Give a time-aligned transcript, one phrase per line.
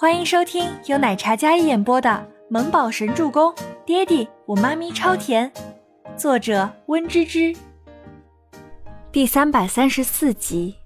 [0.00, 2.08] 欢迎收听由奶茶嘉一演播的
[2.48, 3.52] 《萌宝神助攻》，
[3.84, 5.52] 爹地我妈咪超甜，
[6.16, 7.52] 作者温芝芝。
[9.10, 10.76] 第三百三十四集。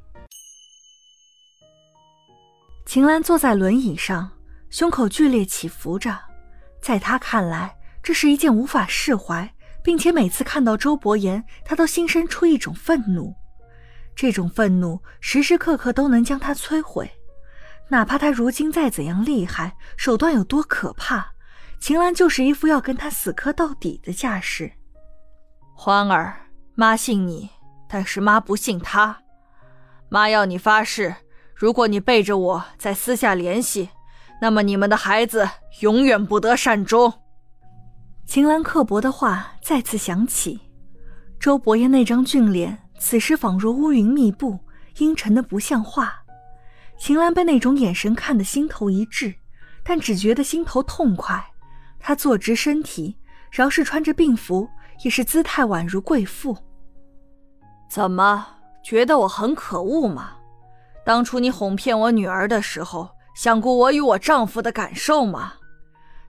[2.86, 4.30] 秦岚坐在轮椅上，
[4.70, 6.18] 胸口剧烈起伏着，
[6.80, 9.52] 在她看来，这是一件无法释怀，
[9.84, 13.34] 并且每次看到周伯言，她都心生出一种愤怒，
[14.16, 17.10] 这种愤怒时时刻刻都能将她摧毁。
[17.92, 21.34] 哪怕他如今再怎样厉害，手段有多可怕，
[21.78, 24.72] 秦岚就是一副要跟他死磕到底的架势。
[25.74, 27.50] 欢儿，妈信你，
[27.86, 29.18] 但是妈不信他。
[30.08, 31.14] 妈要你发誓，
[31.54, 33.90] 如果你背着我在私下联系，
[34.40, 35.46] 那么你们的孩子
[35.80, 37.12] 永远不得善终。
[38.24, 40.58] 秦岚刻薄的话再次响起，
[41.38, 44.58] 周伯言那张俊脸此时仿若乌云密布，
[44.96, 46.21] 阴沉的不像话。
[46.98, 49.34] 秦岚被那种眼神看得心头一滞，
[49.82, 51.44] 但只觉得心头痛快。
[51.98, 53.16] 她坐直身体，
[53.50, 54.68] 饶是穿着病服，
[55.04, 56.56] 也是姿态宛如贵妇。
[57.90, 58.46] 怎么
[58.84, 60.32] 觉得我很可恶吗？
[61.04, 65.54] 当初你哄骗我女儿的时候，想过我与我丈夫的感受吗？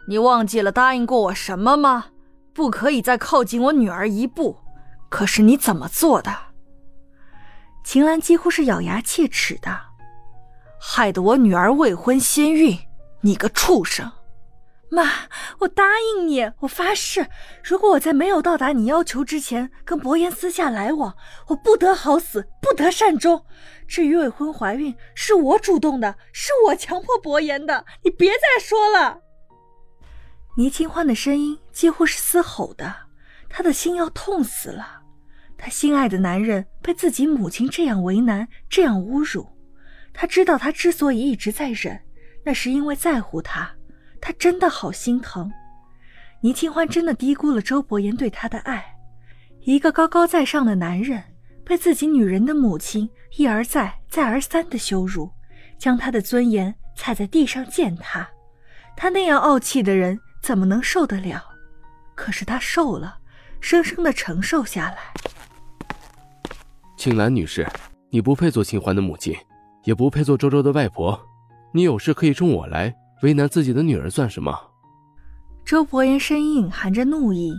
[0.08, 2.08] 你忘记了答应过我什么吗？
[2.54, 4.60] 不可以再靠近我女儿一步。
[5.10, 6.36] 可是你怎么做的？
[7.84, 9.93] 秦岚几乎是咬牙切齿的。
[10.86, 12.78] 害得我女儿未婚先孕，
[13.22, 14.12] 你个畜生！
[14.92, 17.26] 妈，我答应你，我发誓，
[17.64, 21.16] 如果我在没有到达你要求之前跟伯言私下来往，
[21.48, 23.46] 我不得好死，不得善终。
[23.88, 29.20] 至于未婚怀孕，是我主动的，是我强迫伯言的，你别再说了。
[30.58, 32.94] 倪清欢的声音几乎是嘶吼的，
[33.50, 35.00] 她的心要痛死了。
[35.58, 39.48] 她心爱的男人被自己母亲这样为难，这样侮辱。
[40.14, 42.00] 他知道，他之所以一直在忍，
[42.44, 43.70] 那是因为在乎他。
[44.22, 45.52] 他真的好心疼。
[46.42, 48.86] 倪清欢真的低估了周伯言对他的爱。
[49.62, 51.24] 一个高高在上的男人，
[51.66, 55.30] 被自己女人的母亲一而再、再而三的羞辱，
[55.78, 58.30] 将他的尊严踩在地上践踏。
[58.96, 61.42] 他那样傲气的人，怎么能受得了？
[62.14, 63.18] 可是他受了，
[63.60, 64.98] 生生的承受下来。
[66.98, 67.68] 青兰女士，
[68.10, 69.36] 你不配做清欢的母亲。
[69.84, 71.20] 也不配做周周的外婆，
[71.72, 74.58] 你有事可以冲我来，为难自己的女儿算什么？
[75.66, 77.54] 周伯言声音含着怒意，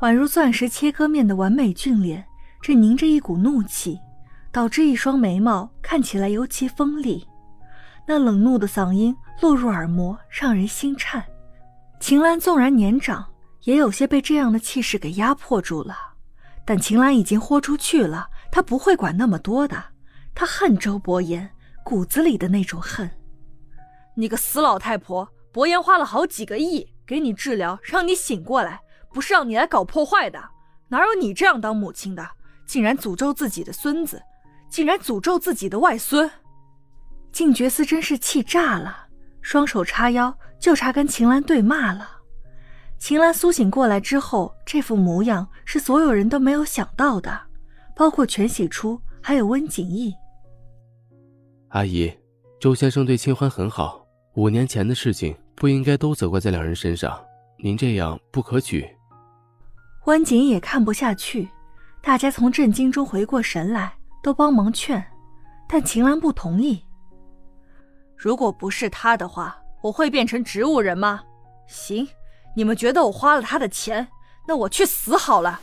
[0.00, 2.24] 宛如钻石切割面的完美俊脸，
[2.60, 3.98] 正凝着一股怒气，
[4.52, 7.26] 导致一双眉毛看起来尤其锋利。
[8.06, 11.24] 那冷怒的嗓音落入耳膜，让人心颤。
[12.00, 13.24] 秦岚纵然年长，
[13.64, 15.94] 也有些被这样的气势给压迫住了，
[16.64, 19.76] 但秦岚已经豁出去了，她不会管那么多的。
[20.34, 21.50] 他恨周伯言，
[21.84, 23.10] 骨子里的那种恨。
[24.14, 25.28] 你个死老太婆！
[25.52, 28.80] 伯言花了好几个亿给你治疗，让你醒过来，
[29.12, 30.40] 不是让你来搞破坏的。
[30.88, 32.28] 哪有你这样当母亲的？
[32.66, 34.22] 竟然诅咒自己的孙子，
[34.68, 36.30] 竟然诅咒自己的外孙！
[37.32, 39.08] 静觉寺真是气炸了，
[39.40, 42.08] 双手叉腰，就差跟秦岚对骂了。
[42.98, 47.40] 秦岚苏醒过来之后，这副模样是所有人都没有想到的，
[47.96, 49.00] 包括全喜初。
[49.22, 50.14] 还有温景逸，
[51.68, 52.12] 阿姨，
[52.58, 54.04] 周先生对清欢很好，
[54.34, 57.22] 五年前的事情不应该都责怪在两人身上，
[57.58, 58.88] 您这样不可取。
[60.06, 61.48] 温景逸也看不下去，
[62.02, 63.92] 大家从震惊中回过神来，
[64.22, 65.04] 都帮忙劝，
[65.68, 66.82] 但秦岚不同意。
[68.16, 71.22] 如果不是他的话，我会变成植物人吗？
[71.68, 72.08] 行，
[72.56, 74.08] 你们觉得我花了他的钱，
[74.48, 75.60] 那我去死好了。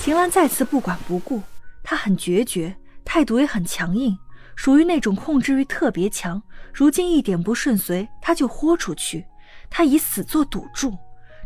[0.00, 1.40] 秦岚再次不管不顾。
[1.82, 4.16] 他很决绝，态度也很强硬，
[4.54, 6.42] 属于那种控制欲特别强。
[6.72, 9.24] 如今一点不顺遂，他就豁出去。
[9.68, 10.96] 他以死做赌注，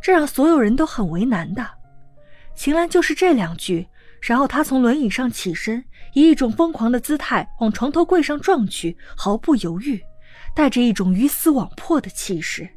[0.03, 1.67] 这让所有人都很为难的。
[2.55, 3.87] 秦岚就是这两句，
[4.21, 10.03] 然后他从轮椅上起身，以一种疯狂的姿态往床头柜上撞去，毫不犹豫，
[10.55, 12.69] 带着一种鱼死网破的气势。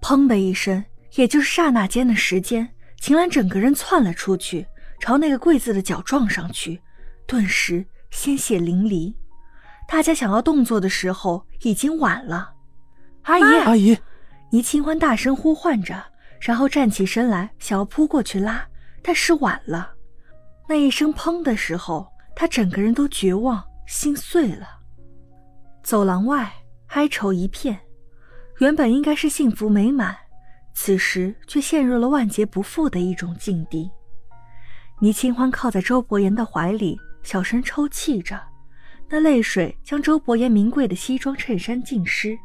[0.00, 0.84] 砰的一声，
[1.14, 2.68] 也就是刹那间的时间，
[3.00, 4.66] 秦岚整个人窜了出去。
[4.98, 6.80] 朝那个柜子的脚撞上去，
[7.26, 9.14] 顿时鲜血淋漓。
[9.88, 12.52] 大家想要动作的时候，已经晚了。
[13.22, 13.98] 阿姨，阿姨，
[14.50, 16.02] 倪清欢大声呼唤着，
[16.40, 18.66] 然后站起身来，想要扑过去拉，
[19.02, 19.92] 但是晚了。
[20.68, 24.68] 那一声砰的时候，他整个人都绝望，心碎了。
[25.84, 26.52] 走廊外
[26.88, 27.78] 哀愁一片，
[28.58, 30.16] 原本应该是幸福美满，
[30.74, 33.88] 此时却陷入了万劫不复的一种境地。
[34.98, 38.40] 倪清欢靠在周伯言的怀里，小声抽泣着，
[39.10, 42.36] 那泪水将周伯言名贵的西装衬衫浸湿，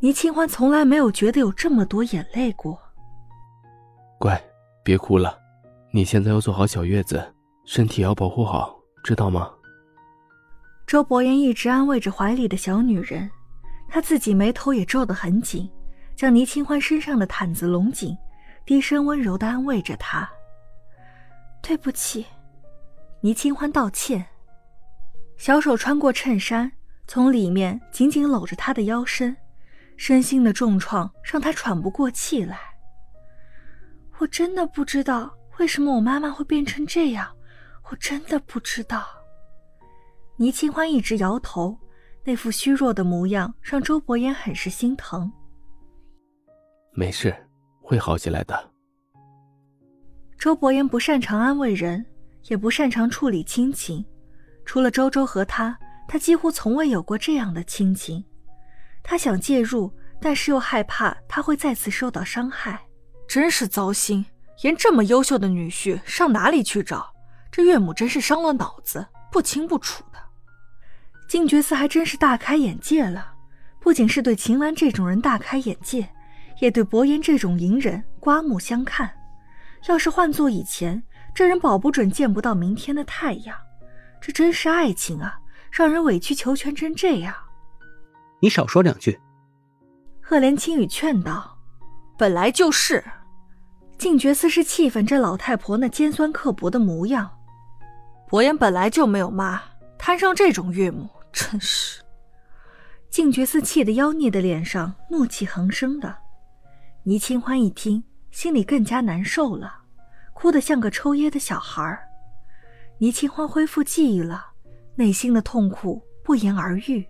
[0.00, 2.76] 倪清欢从来没有觉得有这么多眼泪过。
[4.18, 4.42] 乖，
[4.82, 5.38] 别哭了，
[5.92, 7.32] 你现在要做好小月子，
[7.64, 9.48] 身体要保护好，知道吗？
[10.84, 13.30] 周伯言一直安慰着怀里的小女人，
[13.88, 15.70] 他自己眉头也皱得很紧，
[16.16, 18.16] 将倪清欢身上的毯子拢紧，
[18.66, 20.28] 低声温柔地安慰着她
[21.62, 22.26] ：“对不起。”
[23.22, 24.26] 倪清欢道歉，
[25.36, 26.72] 小手穿过衬衫，
[27.06, 29.36] 从里面紧紧搂着她的腰身。
[29.96, 32.58] 身心的重创让她喘不过气来。
[34.18, 37.36] 我真的不知道为什么我妈妈会变成这样，
[37.90, 39.06] 我真的不知道。
[40.36, 41.78] 倪清欢一直摇头，
[42.24, 45.30] 那副虚弱的模样让周伯言很是心疼。
[46.92, 47.36] 没事，
[47.80, 48.71] 会好起来的。
[50.42, 52.04] 周伯言不擅长安慰人。
[52.48, 54.04] 也不擅长处理亲情，
[54.64, 55.78] 除了周周和他，
[56.08, 58.24] 他几乎从未有过这样的亲情。
[59.04, 59.88] 他想介入，
[60.20, 62.80] 但是又害怕他会再次受到伤害，
[63.28, 64.26] 真是糟心。
[64.62, 67.14] 连这么优秀的女婿上哪里去找？
[67.52, 70.18] 这岳母真是伤了脑子，不清不楚的。
[71.28, 73.34] 静觉寺还真是大开眼界了，
[73.78, 76.08] 不仅是对秦岚这种人大开眼界，
[76.58, 79.08] 也对伯言这种隐忍刮目相看。
[79.88, 81.02] 要是换做以前，
[81.34, 83.56] 这人保不准见不到明天的太阳，
[84.20, 85.38] 这真是爱情啊！
[85.70, 87.34] 让人委曲求全成这样。
[88.40, 89.18] 你少说两句。
[90.20, 91.56] 赫连青雨劝道
[92.18, 93.02] ：“本来就是。”
[93.98, 97.30] 静觉寺是气愤这老太婆那尖酸刻薄的模样。
[98.28, 99.62] 伯言本来就没有妈，
[99.96, 102.02] 摊上这种岳母，真是……
[103.10, 106.16] 静觉寺气得妖孽的脸上怒气横生的。
[107.04, 108.02] 倪清欢一听，
[108.32, 109.82] 心里更加难受了。
[110.34, 111.96] 哭得像个抽噎的小孩
[112.98, 114.44] 倪清欢恢复记忆了，
[114.96, 117.06] 内心的痛苦不言而喻。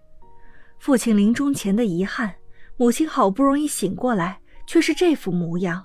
[0.79, 2.35] 父亲临终前的遗憾，
[2.77, 5.83] 母亲好不容易醒过来，却是这副模样，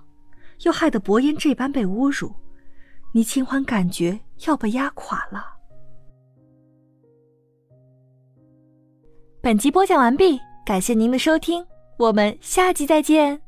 [0.64, 2.34] 又害得伯言这般被侮辱，
[3.14, 5.46] 倪清欢感觉要被压垮了。
[9.40, 11.66] 本集播讲完毕，感谢您的收听，
[11.98, 13.47] 我们下集再见。